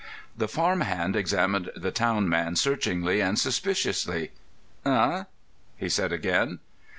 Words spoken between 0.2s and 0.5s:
The